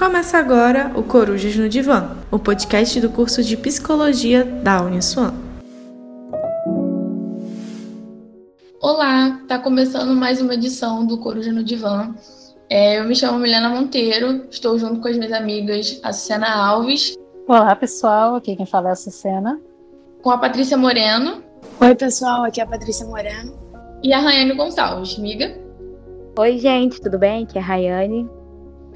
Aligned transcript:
Começa 0.00 0.38
agora 0.38 0.90
o 0.96 1.02
Corujas 1.02 1.54
no 1.56 1.68
Divã, 1.68 2.16
o 2.30 2.38
podcast 2.38 2.98
do 3.02 3.10
curso 3.10 3.44
de 3.44 3.54
Psicologia 3.54 4.42
da 4.42 4.80
Uniswan. 4.80 5.34
Olá, 8.80 9.42
tá 9.46 9.58
começando 9.58 10.16
mais 10.16 10.40
uma 10.40 10.54
edição 10.54 11.04
do 11.04 11.18
Coruja 11.18 11.52
no 11.52 11.62
Divã. 11.62 12.14
É, 12.70 12.98
eu 12.98 13.04
me 13.04 13.14
chamo 13.14 13.38
Milena 13.38 13.68
Monteiro, 13.68 14.46
estou 14.50 14.78
junto 14.78 15.02
com 15.02 15.08
as 15.08 15.18
minhas 15.18 15.32
amigas 15.32 16.00
Açucena 16.02 16.48
Alves. 16.48 17.14
Olá, 17.46 17.76
pessoal, 17.76 18.36
aqui 18.36 18.56
quem 18.56 18.64
fala 18.64 18.86
é 18.86 18.88
a 18.88 18.92
Açucena. 18.92 19.60
Com 20.22 20.30
a 20.30 20.38
Patrícia 20.38 20.78
Moreno. 20.78 21.42
Oi, 21.78 21.94
pessoal, 21.94 22.44
aqui 22.44 22.58
é 22.58 22.64
a 22.64 22.66
Patrícia 22.66 23.04
Moreno. 23.04 23.52
E 24.02 24.14
a 24.14 24.18
Rayane 24.18 24.54
Gonçalves, 24.54 25.18
amiga. 25.18 25.54
Oi, 26.38 26.56
gente, 26.56 27.02
tudo 27.02 27.18
bem? 27.18 27.44
Aqui 27.44 27.58
é 27.58 27.60
a 27.60 27.64
Rayane. 27.64 28.39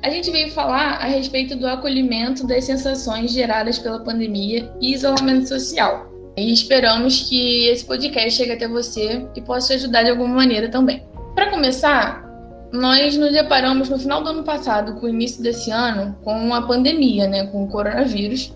A 0.05 0.11
gente 0.11 0.31
veio 0.31 0.53
falar 0.53 0.99
a 0.99 1.07
respeito 1.07 1.57
do 1.57 1.67
acolhimento 1.67 2.47
das 2.47 2.65
sensações 2.65 3.33
geradas 3.33 3.79
pela 3.79 4.01
pandemia 4.01 4.71
e 4.79 4.93
isolamento 4.93 5.49
social. 5.49 6.13
E 6.37 6.53
esperamos 6.53 7.23
que 7.27 7.69
esse 7.69 7.87
podcast 7.87 8.33
chegue 8.33 8.53
até 8.53 8.69
você 8.69 9.27
e 9.35 9.41
possa 9.41 9.69
te 9.69 9.73
ajudar 9.77 10.03
de 10.03 10.11
alguma 10.11 10.35
maneira 10.35 10.69
também. 10.69 11.03
Para 11.35 11.49
começar, 11.51 12.23
nós 12.71 13.17
nos 13.17 13.33
deparamos 13.33 13.89
no 13.89 13.99
final 13.99 14.23
do 14.23 14.29
ano 14.29 14.43
passado, 14.43 15.01
com 15.01 15.07
o 15.07 15.09
início 15.09 15.43
desse 15.43 15.71
ano, 15.71 16.15
com 16.23 16.53
a 16.53 16.61
pandemia, 16.61 17.27
né, 17.27 17.47
com 17.47 17.65
o 17.65 17.69
coronavírus. 17.69 18.53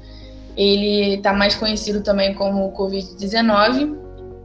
Ele 0.55 1.15
está 1.15 1.33
mais 1.33 1.55
conhecido 1.55 2.03
também 2.03 2.35
como 2.35 2.71
Covid-19. 2.73 3.97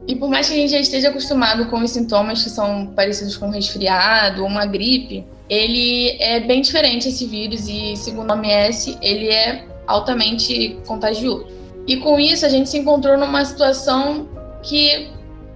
E 0.06 0.14
por 0.14 0.28
mais 0.28 0.48
que 0.48 0.54
a 0.54 0.56
gente 0.56 0.70
já 0.70 0.80
esteja 0.80 1.08
acostumado 1.08 1.66
com 1.66 1.82
os 1.82 1.90
sintomas 1.90 2.42
que 2.42 2.50
são 2.50 2.86
parecidos 2.88 3.36
com 3.36 3.46
um 3.46 3.50
resfriado 3.50 4.42
ou 4.42 4.48
uma 4.48 4.66
gripe, 4.66 5.24
ele 5.48 6.16
é 6.20 6.40
bem 6.40 6.60
diferente 6.60 7.08
esse 7.08 7.26
vírus 7.26 7.68
e, 7.68 7.96
segundo 7.96 8.30
a 8.30 8.34
OMS, 8.34 8.98
ele 9.00 9.28
é 9.28 9.64
altamente 9.86 10.78
contagioso. 10.86 11.46
E 11.86 11.98
com 11.98 12.18
isso 12.18 12.44
a 12.46 12.48
gente 12.48 12.68
se 12.68 12.78
encontrou 12.78 13.16
numa 13.18 13.44
situação 13.44 14.28
que 14.62 15.10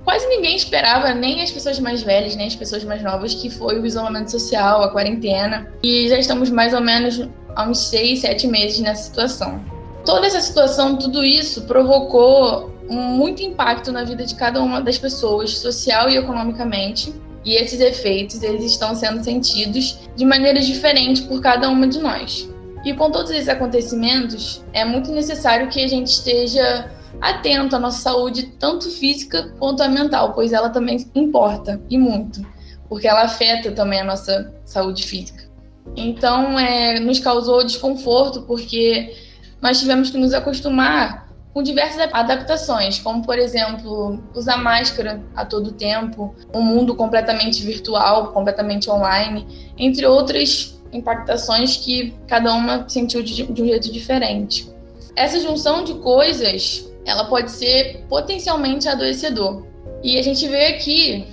quase 0.04 0.26
ninguém 0.26 0.56
esperava, 0.56 1.12
nem 1.14 1.42
as 1.42 1.50
pessoas 1.50 1.78
mais 1.78 2.02
velhas, 2.02 2.36
nem 2.36 2.46
as 2.46 2.56
pessoas 2.56 2.84
mais 2.84 3.02
novas, 3.02 3.34
que 3.34 3.50
foi 3.50 3.78
o 3.78 3.86
isolamento 3.86 4.30
social, 4.30 4.82
a 4.82 4.90
quarentena. 4.90 5.70
E 5.82 6.08
já 6.08 6.18
estamos 6.18 6.50
mais 6.50 6.72
ou 6.72 6.80
menos 6.80 7.28
há 7.54 7.68
uns 7.68 7.78
seis, 7.78 8.20
sete 8.20 8.46
meses 8.46 8.80
nessa 8.80 9.04
situação. 9.04 9.60
Toda 10.04 10.26
essa 10.26 10.40
situação, 10.40 10.96
tudo 10.96 11.24
isso 11.24 11.62
provocou 11.62 12.77
muito 12.88 13.42
impacto 13.42 13.92
na 13.92 14.04
vida 14.04 14.24
de 14.24 14.34
cada 14.34 14.62
uma 14.62 14.80
das 14.80 14.98
pessoas, 14.98 15.58
social 15.58 16.08
e 16.08 16.16
economicamente. 16.16 17.14
E 17.44 17.54
esses 17.54 17.80
efeitos, 17.80 18.42
eles 18.42 18.64
estão 18.64 18.94
sendo 18.94 19.22
sentidos 19.22 19.98
de 20.16 20.24
maneiras 20.24 20.66
diferentes 20.66 21.22
por 21.22 21.40
cada 21.40 21.68
uma 21.68 21.86
de 21.86 21.98
nós. 21.98 22.48
E 22.84 22.92
com 22.94 23.10
todos 23.10 23.30
esses 23.30 23.48
acontecimentos, 23.48 24.64
é 24.72 24.84
muito 24.84 25.10
necessário 25.12 25.68
que 25.68 25.82
a 25.82 25.88
gente 25.88 26.08
esteja 26.08 26.90
atento 27.20 27.74
à 27.76 27.78
nossa 27.78 28.00
saúde, 28.00 28.54
tanto 28.58 28.90
física 28.90 29.52
quanto 29.58 29.82
a 29.82 29.88
mental, 29.88 30.32
pois 30.32 30.52
ela 30.52 30.70
também 30.70 31.04
importa 31.14 31.80
e 31.90 31.98
muito, 31.98 32.46
porque 32.88 33.08
ela 33.08 33.22
afeta 33.22 33.72
também 33.72 34.00
a 34.00 34.04
nossa 34.04 34.54
saúde 34.64 35.04
física. 35.04 35.48
Então, 35.96 36.58
é, 36.58 37.00
nos 37.00 37.18
causou 37.18 37.64
desconforto, 37.64 38.42
porque 38.42 39.14
nós 39.60 39.80
tivemos 39.80 40.10
que 40.10 40.18
nos 40.18 40.32
acostumar 40.32 41.27
com 41.58 41.62
diversas 41.64 42.08
adaptações, 42.12 43.00
como 43.00 43.24
por 43.24 43.36
exemplo, 43.36 44.22
usar 44.32 44.58
máscara 44.58 45.20
a 45.34 45.44
todo 45.44 45.72
tempo, 45.72 46.32
um 46.54 46.62
mundo 46.62 46.94
completamente 46.94 47.64
virtual, 47.64 48.28
completamente 48.28 48.88
online, 48.88 49.44
entre 49.76 50.06
outras 50.06 50.80
impactações 50.92 51.76
que 51.76 52.14
cada 52.28 52.54
uma 52.54 52.88
sentiu 52.88 53.24
de, 53.24 53.42
de 53.42 53.60
um 53.60 53.66
jeito 53.66 53.90
diferente. 53.90 54.70
Essa 55.16 55.40
junção 55.40 55.82
de 55.82 55.94
coisas, 55.94 56.88
ela 57.04 57.24
pode 57.24 57.50
ser 57.50 58.04
potencialmente 58.08 58.88
adoecedor. 58.88 59.66
E 60.00 60.16
a 60.16 60.22
gente 60.22 60.46
veio 60.46 60.76
aqui, 60.76 61.26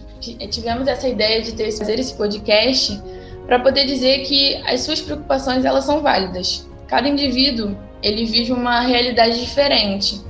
tivemos 0.49 0.87
essa 0.87 1.07
ideia 1.07 1.43
de 1.43 1.51
ter, 1.51 1.71
fazer 1.71 1.99
esse 1.99 2.15
podcast 2.15 2.99
para 3.45 3.59
poder 3.59 3.85
dizer 3.85 4.23
que 4.23 4.55
as 4.65 4.81
suas 4.81 4.99
preocupações 4.99 5.63
elas 5.63 5.85
são 5.85 6.01
válidas. 6.01 6.67
Cada 6.87 7.07
indivíduo 7.07 7.77
ele 8.05 8.23
vive 8.23 8.53
uma 8.53 8.81
realidade 8.81 9.39
diferente. 9.39 10.21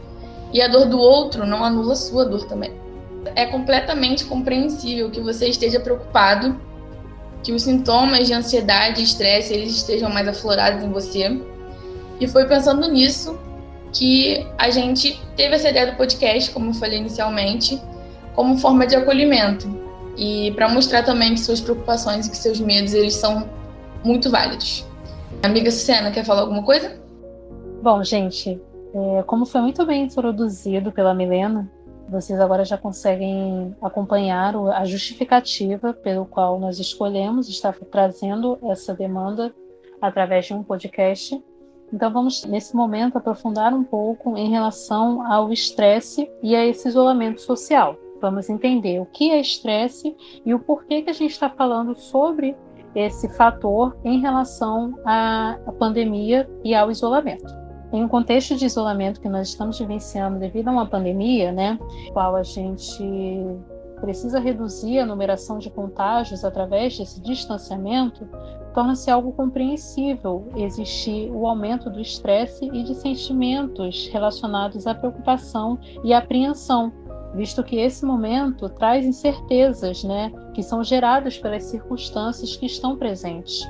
E 0.53 0.61
a 0.61 0.67
dor 0.69 0.85
do 0.85 0.97
outro 0.97 1.45
não 1.45 1.61
anula 1.61 1.93
sua 1.93 2.23
dor 2.23 2.45
também. 2.45 2.71
É 3.35 3.45
completamente 3.45 4.23
compreensível 4.23 5.11
que 5.11 5.19
você 5.19 5.49
esteja 5.49 5.77
preocupado, 5.77 6.57
que 7.43 7.51
os 7.51 7.63
sintomas 7.63 8.27
de 8.27 8.33
ansiedade 8.33 9.01
e 9.01 9.03
estresse 9.03 9.53
eles 9.53 9.75
estejam 9.75 10.09
mais 10.09 10.25
aflorados 10.25 10.81
em 10.81 10.89
você. 10.89 11.37
E 12.17 12.27
foi 12.29 12.45
pensando 12.45 12.89
nisso 12.89 13.37
que 13.91 14.47
a 14.57 14.69
gente 14.69 15.21
teve 15.35 15.55
essa 15.55 15.69
ideia 15.69 15.91
do 15.91 15.97
podcast, 15.97 16.51
como 16.51 16.69
eu 16.69 16.73
falei 16.73 16.99
inicialmente, 16.99 17.81
como 18.33 18.57
forma 18.57 18.87
de 18.87 18.95
acolhimento 18.95 19.67
e 20.17 20.53
para 20.55 20.69
mostrar 20.69 21.03
também 21.03 21.33
que 21.33 21.41
suas 21.41 21.59
preocupações 21.59 22.25
e 22.25 22.31
que 22.31 22.37
seus 22.37 22.61
medos 22.61 22.93
eles 22.93 23.15
são 23.15 23.49
muito 24.01 24.31
válidos. 24.31 24.85
Amiga 25.43 25.69
Sucena, 25.69 26.09
quer 26.09 26.23
falar 26.23 26.41
alguma 26.41 26.63
coisa? 26.63 27.03
Bom, 27.85 28.03
gente, 28.03 28.59
é, 28.95 29.21
como 29.27 29.45
foi 29.45 29.61
muito 29.61 29.85
bem 29.85 30.05
introduzido 30.05 30.91
pela 30.91 31.13
Milena, 31.13 31.71
vocês 32.09 32.39
agora 32.39 32.65
já 32.65 32.79
conseguem 32.79 33.75
acompanhar 33.79 34.55
a 34.73 34.83
justificativa 34.85 35.93
pelo 35.93 36.25
qual 36.25 36.59
nós 36.59 36.79
escolhemos 36.79 37.47
estar 37.47 37.77
trazendo 37.91 38.57
essa 38.63 38.91
demanda 38.91 39.53
através 40.01 40.47
de 40.47 40.55
um 40.55 40.63
podcast. 40.63 41.39
Então, 41.93 42.11
vamos, 42.11 42.43
nesse 42.45 42.75
momento, 42.75 43.19
aprofundar 43.19 43.71
um 43.71 43.83
pouco 43.83 44.35
em 44.35 44.49
relação 44.49 45.31
ao 45.31 45.53
estresse 45.53 46.27
e 46.41 46.55
a 46.55 46.65
esse 46.65 46.87
isolamento 46.87 47.39
social. 47.39 47.95
Vamos 48.19 48.49
entender 48.49 48.99
o 48.99 49.05
que 49.05 49.29
é 49.29 49.39
estresse 49.39 50.17
e 50.43 50.55
o 50.55 50.59
porquê 50.59 51.03
que 51.03 51.11
a 51.11 51.13
gente 51.13 51.33
está 51.33 51.51
falando 51.51 51.95
sobre 51.95 52.57
esse 52.95 53.29
fator 53.35 53.95
em 54.03 54.21
relação 54.21 54.97
à 55.05 55.55
pandemia 55.77 56.49
e 56.63 56.73
ao 56.73 56.89
isolamento. 56.89 57.64
Em 57.95 58.03
um 58.03 58.09
contexto 58.09 58.57
de 58.57 58.65
isolamento 58.65 59.21
que 59.21 59.29
nós 59.29 59.47
estamos 59.47 59.79
vivenciando 59.79 60.37
devido 60.37 60.67
a 60.67 60.71
uma 60.71 60.85
pandemia, 60.85 61.53
né, 61.53 61.79
qual 62.11 62.35
a 62.35 62.43
gente 62.43 63.01
precisa 64.01 64.37
reduzir 64.37 64.99
a 64.99 65.05
numeração 65.05 65.59
de 65.59 65.69
contágios 65.69 66.43
através 66.43 66.97
desse 66.97 67.21
distanciamento, 67.21 68.27
torna-se 68.73 69.09
algo 69.09 69.31
compreensível 69.31 70.45
existir 70.57 71.31
o 71.31 71.47
aumento 71.47 71.89
do 71.89 72.01
estresse 72.01 72.65
e 72.65 72.83
de 72.83 72.93
sentimentos 72.95 74.09
relacionados 74.09 74.85
à 74.85 74.93
preocupação 74.93 75.79
e 76.03 76.13
apreensão, 76.13 76.91
visto 77.33 77.63
que 77.63 77.77
esse 77.77 78.05
momento 78.05 78.67
traz 78.67 79.05
incertezas, 79.05 80.03
né, 80.03 80.33
que 80.53 80.61
são 80.61 80.83
geradas 80.83 81.37
pelas 81.37 81.63
circunstâncias 81.63 82.57
que 82.57 82.65
estão 82.65 82.97
presentes. 82.97 83.65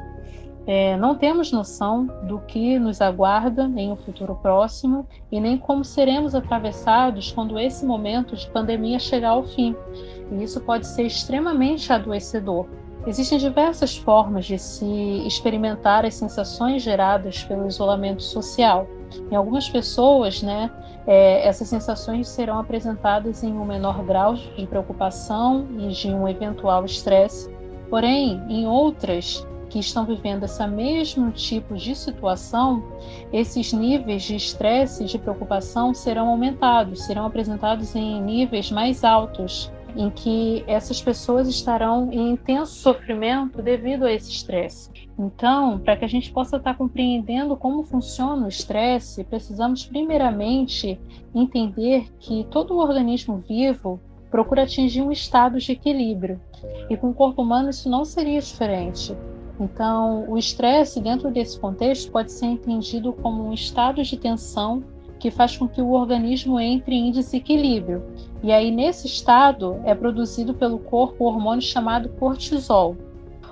É, 0.68 0.98
não 0.98 1.16
temos 1.16 1.52
noção 1.52 2.08
do 2.24 2.40
que 2.40 2.80
nos 2.80 3.00
aguarda 3.00 3.72
em 3.76 3.92
um 3.92 3.96
futuro 3.96 4.36
próximo 4.42 5.08
e 5.32 5.40
nem 5.40 5.58
como 5.58 5.84
seremos 5.84 6.34
atravessados 6.34 7.32
quando 7.32 7.60
esse 7.60 7.86
momento 7.86 8.36
de 8.36 8.50
pandemia 8.50 8.98
chegar 8.98 9.30
ao 9.30 9.44
fim. 9.44 9.76
E 10.32 10.44
isso 10.44 10.60
pode 10.62 10.88
ser 10.88 11.04
extremamente 11.04 11.94
adoecedor. 11.94 12.68
Existem 13.06 13.38
diversas 13.38 13.96
formas 13.96 14.46
de 14.46 14.58
se 14.58 15.24
experimentar 15.28 16.04
as 16.04 16.16
sensações 16.16 16.82
geradas 16.82 17.44
pelo 17.44 17.68
isolamento 17.68 18.24
social. 18.24 18.88
Em 19.32 19.36
algumas 19.36 19.70
pessoas, 19.70 20.42
né, 20.42 20.72
é, 21.06 21.48
essas 21.48 21.68
sensações 21.68 22.28
serão 22.28 22.58
apresentadas 22.58 23.44
em 23.44 23.54
um 23.54 23.64
menor 23.64 24.04
grau 24.04 24.34
de 24.34 24.66
preocupação 24.66 25.68
e 25.78 25.90
de 25.90 26.08
um 26.08 26.28
eventual 26.28 26.84
estresse. 26.84 27.54
Porém, 27.92 28.42
em 28.50 28.66
outras, 28.66 29.46
que 29.76 29.80
estão 29.80 30.06
vivendo 30.06 30.46
esse 30.46 30.66
mesmo 30.66 31.32
tipo 31.32 31.76
de 31.76 31.94
situação, 31.94 32.82
esses 33.34 33.74
níveis 33.74 34.24
de 34.24 34.38
estresse 34.38 35.04
e 35.04 35.06
de 35.06 35.20
preocupação 35.20 35.94
serão 35.94 36.30
aumentados, 36.30 37.04
serão 37.04 37.26
apresentados 37.26 37.94
em 37.94 38.22
níveis 38.22 38.72
mais 38.72 39.04
altos, 39.04 39.70
em 39.94 40.10
que 40.10 40.64
essas 40.66 41.02
pessoas 41.02 41.50
estarão 41.50 42.10
em 42.10 42.32
intenso 42.32 42.74
sofrimento 42.74 43.62
devido 43.62 44.06
a 44.06 44.14
esse 44.14 44.32
estresse. 44.32 44.90
Então, 45.20 45.78
para 45.80 45.98
que 45.98 46.06
a 46.06 46.10
gente 46.10 46.32
possa 46.32 46.56
estar 46.56 46.78
compreendendo 46.78 47.58
como 47.58 47.84
funciona 47.84 48.46
o 48.46 48.50
estresse, 48.50 49.26
precisamos 49.26 49.86
primeiramente 49.86 50.98
entender 51.34 52.08
que 52.18 52.48
todo 52.50 52.78
organismo 52.78 53.44
vivo 53.46 54.00
procura 54.32 54.64
atingir 54.64 55.02
um 55.02 55.12
estado 55.12 55.60
de 55.60 55.74
equilíbrio. 55.74 56.40
E 56.90 56.96
com 56.96 57.10
o 57.10 57.14
corpo 57.14 57.42
humano 57.42 57.72
isso 57.72 57.90
não 57.90 58.06
seria 58.06 58.40
diferente. 58.40 59.14
Então, 59.60 60.26
o 60.30 60.38
estresse, 60.38 61.00
dentro 61.00 61.32
desse 61.32 61.60
contexto, 61.60 62.12
pode 62.12 62.32
ser 62.32 62.48
entendido 62.48 63.14
como 63.14 63.48
um 63.48 63.54
estado 63.54 64.04
de 64.04 64.18
tensão 64.18 64.84
que 65.18 65.32
faz 65.32 65.56
com 65.58 65.68
que 65.68 65.82
o 65.82 65.92
organismo 65.92 66.60
entre 66.60 66.96
em 66.96 67.12
desequilíbrio. 67.12 68.04
E 68.44 68.52
aí, 68.52 68.70
nesse 68.70 69.08
estado, 69.08 69.80
é 69.86 69.96
produzido 69.96 70.54
pelo 70.54 70.78
corpo 70.78 71.24
o 71.24 71.28
hormônio 71.28 71.62
chamado 71.62 72.10
cortisol. 72.10 72.98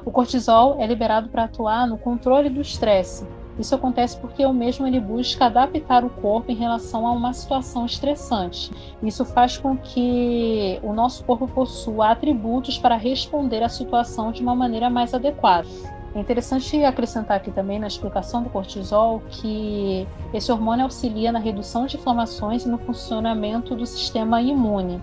O 0.06 0.12
cortisol 0.12 0.76
é 0.80 0.86
liberado 0.86 1.30
para 1.30 1.46
atuar 1.46 1.88
no 1.88 1.98
controle 1.98 2.50
do 2.50 2.60
estresse. 2.60 3.26
Isso 3.58 3.76
acontece 3.76 4.18
porque 4.18 4.46
o 4.46 4.54
mesmo 4.54 4.88
ele 4.88 5.00
busca 5.00 5.46
adaptar 5.46 6.04
o 6.04 6.10
corpo 6.10 6.52
em 6.52 6.56
relação 6.56 7.06
a 7.06 7.12
uma 7.12 7.34
situação 7.34 7.86
estressante. 7.86 8.72
Isso 9.02 9.24
faz 9.24 9.58
com 9.58 9.78
que 9.78 10.80
o 10.82 10.94
nosso 10.94 11.24
corpo 11.24 11.48
possua 11.48 12.12
atributos 12.12 12.78
para 12.78 12.96
responder 12.96 13.64
à 13.64 13.70
situação 13.70 14.32
de 14.32 14.42
uma 14.42 14.56
maneira 14.56 14.90
mais 14.90 15.14
adequada. 15.14 15.68
É 16.16 16.20
interessante 16.20 16.84
acrescentar 16.84 17.38
aqui 17.38 17.50
também 17.50 17.80
na 17.80 17.88
explicação 17.88 18.44
do 18.44 18.50
cortisol 18.50 19.24
que 19.30 20.08
esse 20.32 20.52
hormônio 20.52 20.84
auxilia 20.84 21.32
na 21.32 21.40
redução 21.40 21.88
de 21.88 21.98
inflamações 21.98 22.66
e 22.66 22.70
no 22.70 22.78
funcionamento 22.78 23.76
do 23.76 23.86
sistema 23.86 24.40
imune. 24.40 25.02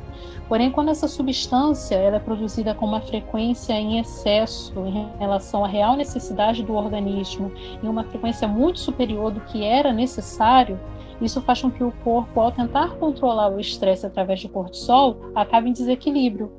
Porém, 0.49 0.71
quando 0.71 0.91
essa 0.91 1.09
substância 1.09 1.97
ela 1.97 2.17
é 2.17 2.21
produzida 2.21 2.75
com 2.75 2.87
uma 2.87 3.01
frequência 3.01 3.73
em 3.73 3.99
excesso 3.99 4.73
em 4.87 5.09
relação 5.19 5.65
à 5.65 5.69
real 5.69 5.97
necessidade 5.97 6.63
do 6.63 6.75
organismo, 6.75 7.53
em 7.83 7.89
uma 7.89 8.05
frequência 8.05 8.47
muito 8.47 8.79
superior 8.79 9.33
do 9.33 9.41
que 9.41 9.65
era 9.65 9.93
necessário, 9.93 10.79
isso 11.21 11.41
faz 11.43 11.61
com 11.61 11.71
que 11.71 11.85
o 11.85 11.93
corpo, 12.03 12.41
ao 12.41 12.51
tentar 12.51 12.97
controlar 12.97 13.49
o 13.49 13.61
estresse 13.61 14.07
através 14.07 14.43
do 14.43 14.49
cortisol, 14.49 15.17
acabe 15.35 15.69
em 15.69 15.73
desequilíbrio. 15.73 16.51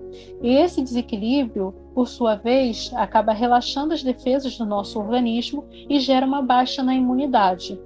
E 0.42 0.56
esse 0.56 0.81
desequilíbrio, 0.81 1.74
por 1.96 2.08
sua 2.08 2.36
vez, 2.36 2.92
acaba 2.96 3.34
relaxando 3.34 3.94
as 3.94 4.04
defesas 4.04 4.58
do 4.58 4.66
nosso 4.66 5.00
organismo 5.00 5.66
e 5.72 6.00
gera 6.00 6.25
uma 6.25 6.42
baixa 6.42 6.84
na 6.84 6.94
imunidade. 6.94 7.80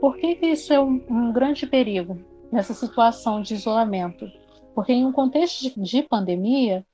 Por 0.00 0.16
que, 0.16 0.36
que 0.36 0.46
isso 0.46 0.72
é 0.72 0.80
um, 0.80 1.02
um 1.08 1.32
grande 1.32 1.66
perigo 1.66 2.20
nessa 2.52 2.74
situação 2.74 3.40
de 3.40 3.54
isolamento? 3.54 4.26
Porque 4.74 4.92
em 4.92 5.06
um 5.06 5.12
contexto 5.12 5.62
de, 5.62 5.80
de 5.80 6.02
pandemia, 6.02 6.84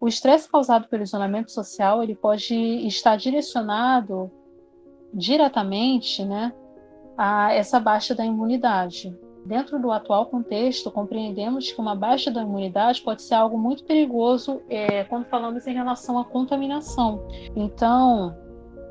o 0.00 0.08
estresse 0.08 0.50
causado 0.50 0.88
pelo 0.88 1.04
isolamento 1.04 1.52
social 1.52 2.02
ele 2.02 2.16
pode 2.16 2.54
estar 2.54 3.16
direcionado 3.16 4.30
diretamente, 5.14 6.24
né, 6.24 6.52
a 7.16 7.52
essa 7.52 7.78
baixa 7.78 8.14
da 8.14 8.24
imunidade. 8.24 9.16
Dentro 9.44 9.80
do 9.80 9.90
atual 9.90 10.26
contexto, 10.26 10.90
compreendemos 10.90 11.72
que 11.72 11.80
uma 11.80 11.96
baixa 11.96 12.30
da 12.30 12.42
imunidade 12.42 13.02
pode 13.02 13.22
ser 13.22 13.34
algo 13.34 13.58
muito 13.58 13.84
perigoso 13.84 14.62
é, 14.68 15.02
quando 15.04 15.24
falamos 15.24 15.66
em 15.66 15.74
relação 15.74 16.18
à 16.18 16.24
contaminação. 16.24 17.26
Então, 17.56 18.36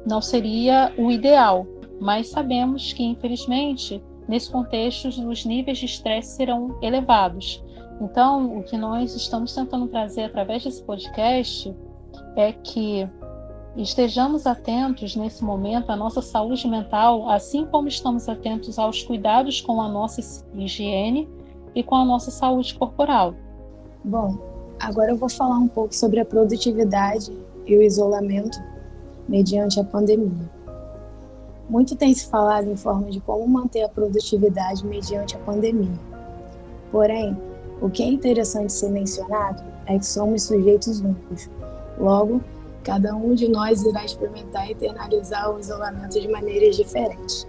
não 0.06 0.22
seria 0.22 0.94
o 0.98 1.10
ideal, 1.10 1.66
mas 2.02 2.28
sabemos 2.28 2.92
que, 2.92 3.04
infelizmente, 3.04 4.04
nesse 4.28 4.52
contexto, 4.52 5.08
os 5.08 5.46
níveis 5.46 5.78
de 5.78 5.86
estresse 5.86 6.36
serão 6.36 6.78
elevados. 6.82 7.64
Então, 8.02 8.58
o 8.58 8.64
que 8.64 8.76
nós 8.76 9.16
estamos 9.16 9.54
tentando 9.54 9.88
trazer 9.88 10.24
através 10.24 10.64
desse 10.64 10.84
podcast 10.84 11.74
é 12.36 12.52
que 12.52 13.08
estejamos 13.78 14.46
atentos 14.46 15.16
nesse 15.16 15.44
momento 15.44 15.92
à 15.92 15.96
nossa 15.96 16.22
saúde 16.22 16.68
mental, 16.68 17.30
assim 17.30 17.66
como 17.66 17.88
estamos 17.88 18.28
atentos 18.28 18.78
aos 18.78 19.02
cuidados 19.04 19.62
com 19.62 19.82
a 19.82 19.88
nossa 19.88 20.22
higiene 20.54 21.30
e 21.74 21.82
com 21.82 21.96
a 21.96 22.04
nossa 22.04 22.32
saúde 22.32 22.74
corporal. 22.76 23.34
Bom, 24.04 24.38
agora 24.80 25.12
eu 25.12 25.18
vou 25.18 25.30
falar 25.30 25.58
um 25.58 25.68
pouco 25.68 25.96
sobre 25.96 26.20
a 26.20 26.26
produtividade 26.26 27.32
e 27.66 27.76
o 27.78 27.82
isolamento 27.82 28.62
mediante 29.28 29.80
a 29.80 29.84
pandemia. 29.84 30.50
Muito 31.70 31.96
tem 31.96 32.14
se 32.14 32.28
falado 32.28 32.68
em 32.68 32.76
forma 32.76 33.10
de 33.10 33.22
como 33.22 33.48
manter 33.48 33.84
a 33.84 33.90
produtividade 33.90 34.86
mediante 34.86 35.38
a 35.38 35.40
pandemia. 35.40 35.98
Porém, 36.92 37.38
o 37.82 37.90
que 37.90 38.04
é 38.04 38.08
interessante 38.08 38.74
ser 38.74 38.90
mencionado 38.90 39.64
é 39.86 39.98
que 39.98 40.06
somos 40.06 40.44
sujeitos 40.44 41.00
únicos. 41.00 41.50
Logo, 41.98 42.42
Cada 42.84 43.16
um 43.16 43.36
de 43.36 43.48
nós 43.48 43.84
irá 43.84 44.04
experimentar 44.04 44.68
e 44.68 44.74
internalizar 44.74 45.54
o 45.54 45.60
isolamento 45.60 46.20
de 46.20 46.28
maneiras 46.28 46.76
diferentes. 46.76 47.48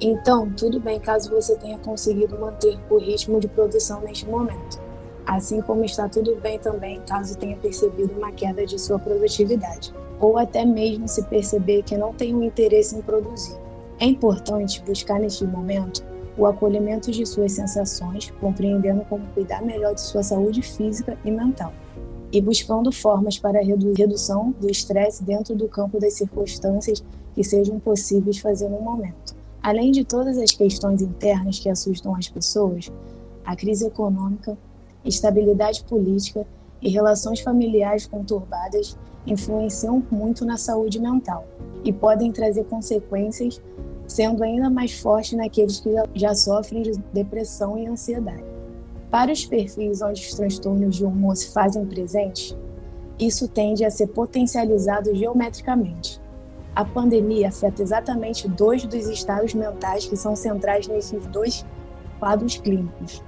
Então, 0.00 0.50
tudo 0.50 0.80
bem 0.80 0.98
caso 0.98 1.30
você 1.30 1.56
tenha 1.56 1.78
conseguido 1.78 2.36
manter 2.36 2.76
o 2.90 2.98
ritmo 2.98 3.38
de 3.38 3.46
produção 3.46 4.00
neste 4.00 4.26
momento. 4.28 4.80
Assim 5.24 5.62
como 5.62 5.84
está 5.84 6.08
tudo 6.08 6.34
bem 6.40 6.58
também 6.58 7.00
caso 7.06 7.38
tenha 7.38 7.56
percebido 7.56 8.12
uma 8.18 8.32
queda 8.32 8.66
de 8.66 8.76
sua 8.76 8.98
produtividade, 8.98 9.94
ou 10.18 10.36
até 10.36 10.64
mesmo 10.64 11.06
se 11.06 11.22
perceber 11.26 11.84
que 11.84 11.96
não 11.96 12.12
tem 12.12 12.34
um 12.34 12.42
interesse 12.42 12.96
em 12.96 13.02
produzir. 13.02 13.56
É 14.00 14.06
importante 14.06 14.82
buscar 14.82 15.20
neste 15.20 15.44
momento 15.44 16.04
o 16.36 16.44
acolhimento 16.44 17.12
de 17.12 17.24
suas 17.24 17.52
sensações, 17.52 18.32
compreendendo 18.40 19.04
como 19.04 19.24
cuidar 19.28 19.62
melhor 19.62 19.94
de 19.94 20.00
sua 20.00 20.24
saúde 20.24 20.60
física 20.60 21.16
e 21.24 21.30
mental 21.30 21.72
e 22.32 22.40
buscando 22.40 22.90
formas 22.90 23.38
para 23.38 23.60
a 23.60 23.62
redução 23.62 24.54
do 24.58 24.70
estresse 24.70 25.22
dentro 25.22 25.54
do 25.54 25.68
campo 25.68 26.00
das 26.00 26.14
circunstâncias 26.14 27.04
que 27.34 27.44
sejam 27.44 27.78
possíveis 27.78 28.38
fazer 28.38 28.70
no 28.70 28.80
momento. 28.80 29.36
Além 29.62 29.92
de 29.92 30.02
todas 30.02 30.38
as 30.38 30.50
questões 30.50 31.02
internas 31.02 31.58
que 31.58 31.68
assustam 31.68 32.16
as 32.16 32.28
pessoas, 32.28 32.90
a 33.44 33.54
crise 33.54 33.86
econômica, 33.86 34.56
estabilidade 35.04 35.84
política 35.84 36.46
e 36.80 36.88
relações 36.88 37.40
familiares 37.40 38.06
conturbadas 38.06 38.96
influenciam 39.26 40.02
muito 40.10 40.44
na 40.44 40.56
saúde 40.56 40.98
mental 40.98 41.46
e 41.84 41.92
podem 41.92 42.32
trazer 42.32 42.64
consequências, 42.64 43.60
sendo 44.06 44.42
ainda 44.42 44.68
mais 44.68 44.98
fortes 44.98 45.34
naqueles 45.34 45.80
que 45.80 45.90
já 46.14 46.34
sofrem 46.34 46.82
de 46.82 46.92
depressão 47.12 47.78
e 47.78 47.86
ansiedade. 47.86 48.51
Para 49.12 49.30
os 49.30 49.44
perfis 49.44 50.00
onde 50.00 50.22
os 50.22 50.32
transtornos 50.32 50.96
de 50.96 51.04
humor 51.04 51.36
se 51.36 51.52
fazem 51.52 51.84
presentes, 51.84 52.56
isso 53.20 53.46
tende 53.46 53.84
a 53.84 53.90
ser 53.90 54.06
potencializado 54.06 55.14
geometricamente. 55.14 56.18
A 56.74 56.82
pandemia 56.82 57.48
afeta 57.48 57.82
exatamente 57.82 58.48
dois 58.48 58.86
dos 58.86 59.06
estados 59.06 59.52
mentais 59.52 60.06
que 60.06 60.16
são 60.16 60.34
centrais 60.34 60.88
nesses 60.88 61.26
dois 61.26 61.62
quadros 62.18 62.56
clínicos, 62.56 63.22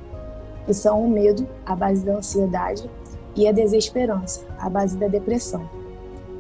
que 0.65 0.73
são 0.73 1.05
o 1.05 1.11
medo, 1.11 1.47
à 1.67 1.77
base 1.77 2.03
da 2.03 2.17
ansiedade, 2.17 2.91
e 3.37 3.47
a 3.47 3.53
desesperança, 3.53 4.47
à 4.59 4.71
base 4.71 4.97
da 4.97 5.07
depressão. 5.07 5.69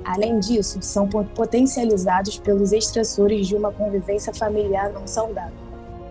Além 0.06 0.40
disso, 0.40 0.78
são 0.80 1.06
potencializados 1.06 2.38
pelos 2.38 2.72
estressores 2.72 3.46
de 3.46 3.54
uma 3.54 3.70
convivência 3.70 4.32
familiar 4.32 4.90
não 4.90 5.06
saudável. 5.06 5.63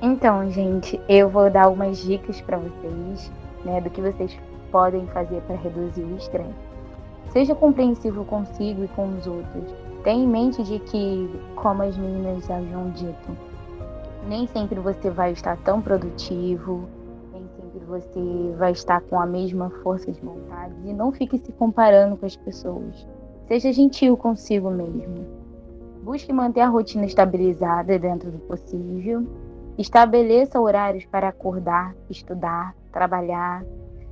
Então, 0.05 0.51
gente, 0.51 0.99
eu 1.07 1.29
vou 1.29 1.49
dar 1.49 1.63
algumas 1.63 1.97
dicas 1.99 2.41
para 2.41 2.57
vocês, 2.57 3.31
né, 3.63 3.79
do 3.79 3.89
que 3.89 4.01
vocês 4.01 4.37
podem 4.69 5.07
fazer 5.07 5.41
para 5.43 5.55
reduzir 5.55 6.01
o 6.01 6.17
estresse. 6.17 6.53
Seja 7.29 7.55
compreensivo 7.55 8.25
consigo 8.25 8.83
e 8.83 8.87
com 8.89 9.07
os 9.17 9.25
outros. 9.25 9.73
Tenha 10.03 10.25
em 10.25 10.27
mente 10.27 10.61
de 10.61 10.77
que, 10.79 11.29
como 11.55 11.83
as 11.83 11.97
meninas 11.97 12.51
haviam 12.51 12.89
dito, 12.89 13.37
nem 14.27 14.45
sempre 14.45 14.77
você 14.77 15.09
vai 15.09 15.31
estar 15.31 15.55
tão 15.59 15.81
produtivo, 15.81 16.83
nem 17.31 17.47
sempre 17.55 17.79
você 17.87 18.53
vai 18.57 18.73
estar 18.73 18.99
com 19.03 19.17
a 19.17 19.25
mesma 19.25 19.69
força 19.83 20.11
de 20.11 20.19
vontade 20.19 20.75
e 20.83 20.91
não 20.91 21.13
fique 21.13 21.37
se 21.37 21.53
comparando 21.53 22.17
com 22.17 22.25
as 22.25 22.35
pessoas. 22.35 23.07
Seja 23.47 23.71
gentil 23.71 24.17
consigo 24.17 24.69
mesmo. 24.69 25.25
Busque 26.03 26.33
manter 26.33 26.59
a 26.59 26.67
rotina 26.67 27.05
estabilizada 27.05 27.97
dentro 27.97 28.29
do 28.29 28.39
possível 28.39 29.25
Estabeleça 29.77 30.61
horários 30.61 31.05
para 31.05 31.29
acordar, 31.29 31.95
estudar, 32.07 32.75
trabalhar, 32.91 33.65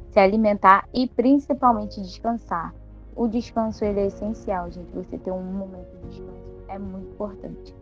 se 0.10 0.20
alimentar 0.20 0.88
e 0.92 1.08
principalmente 1.08 2.02
descansar. 2.02 2.74
O 3.16 3.28
descanso 3.28 3.86
ele 3.86 4.00
é 4.00 4.06
essencial, 4.08 4.72
gente. 4.72 4.92
Você 4.94 5.18
ter 5.20 5.32
um 5.32 5.44
momento 5.44 5.88
de 6.02 6.08
descanso 6.10 6.52
é 6.68 6.80
muito 6.80 7.12
importante. 7.12 7.76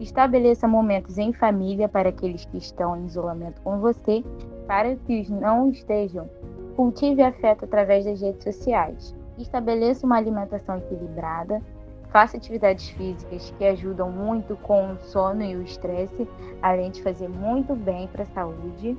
Estabeleça 0.00 0.66
momentos 0.66 1.18
em 1.18 1.32
família 1.32 1.88
para 1.88 2.08
aqueles 2.08 2.44
que 2.46 2.56
estão 2.56 2.96
em 2.96 3.04
isolamento 3.06 3.60
com 3.62 3.78
você, 3.78 4.24
para 4.66 4.96
que 4.96 5.20
os 5.20 5.28
não 5.28 5.68
estejam. 5.70 6.28
Cultive 6.76 7.22
afeto 7.22 7.64
através 7.64 8.04
das 8.04 8.20
redes 8.20 8.44
sociais. 8.44 9.14
Estabeleça 9.36 10.06
uma 10.06 10.16
alimentação 10.16 10.78
equilibrada, 10.78 11.60
Faça 12.10 12.36
atividades 12.36 12.88
físicas 12.90 13.52
que 13.58 13.64
ajudam 13.64 14.10
muito 14.10 14.56
com 14.56 14.92
o 14.92 14.98
sono 14.98 15.42
e 15.42 15.54
o 15.56 15.62
estresse, 15.62 16.26
além 16.62 16.90
de 16.90 17.02
fazer 17.02 17.28
muito 17.28 17.74
bem 17.74 18.08
para 18.08 18.22
a 18.22 18.26
saúde. 18.26 18.96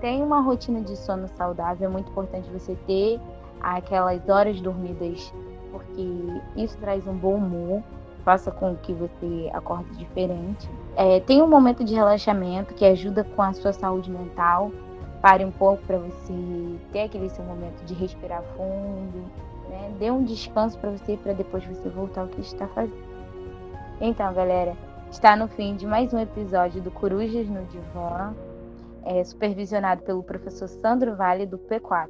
Tenha 0.00 0.24
uma 0.24 0.40
rotina 0.40 0.80
de 0.80 0.96
sono 0.96 1.28
saudável, 1.28 1.88
é 1.88 1.92
muito 1.92 2.10
importante 2.10 2.48
você 2.50 2.76
ter 2.86 3.20
aquelas 3.60 4.26
horas 4.28 4.60
dormidas, 4.60 5.32
porque 5.72 6.06
isso 6.56 6.78
traz 6.78 7.06
um 7.06 7.14
bom 7.14 7.34
humor, 7.34 7.82
faça 8.24 8.50
com 8.50 8.76
que 8.76 8.92
você 8.92 9.50
acorde 9.52 9.90
diferente. 9.96 10.70
É, 10.96 11.20
tenha 11.20 11.44
um 11.44 11.48
momento 11.48 11.84
de 11.84 11.94
relaxamento 11.94 12.74
que 12.74 12.84
ajuda 12.84 13.24
com 13.24 13.42
a 13.42 13.52
sua 13.52 13.72
saúde 13.72 14.10
mental. 14.10 14.70
Pare 15.20 15.44
um 15.44 15.50
pouco 15.50 15.82
para 15.82 15.98
você 15.98 16.32
ter 16.92 17.02
aquele 17.02 17.28
seu 17.28 17.44
momento 17.44 17.84
de 17.84 17.92
respirar 17.92 18.42
fundo, 18.56 19.30
né? 19.70 19.94
Dê 19.98 20.10
um 20.10 20.24
descanso 20.24 20.78
para 20.78 20.90
você 20.90 21.16
para 21.16 21.32
depois 21.32 21.64
você 21.64 21.88
voltar 21.88 22.22
ao 22.22 22.28
que 22.28 22.40
está 22.40 22.66
fazendo. 22.68 23.08
Então, 24.00 24.32
galera, 24.34 24.76
está 25.10 25.36
no 25.36 25.48
fim 25.48 25.76
de 25.76 25.86
mais 25.86 26.12
um 26.12 26.18
episódio 26.18 26.82
do 26.82 26.90
Corujas 26.90 27.48
no 27.48 27.64
Divã, 27.66 28.34
é, 29.04 29.22
supervisionado 29.24 30.02
pelo 30.02 30.22
professor 30.22 30.68
Sandro 30.68 31.16
Vale 31.16 31.46
do 31.46 31.58
P4. 31.58 32.08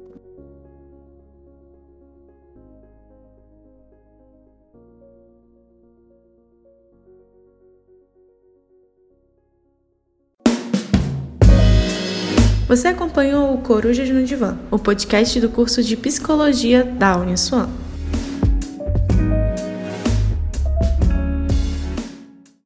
Você 12.71 12.87
acompanhou 12.87 13.53
o 13.53 13.57
Corujas 13.57 14.09
no 14.09 14.23
Divã, 14.23 14.57
o 14.71 14.79
podcast 14.79 15.37
do 15.41 15.49
curso 15.49 15.83
de 15.83 15.97
Psicologia 15.97 16.85
da 16.85 17.17
Uniswan. 17.17 17.67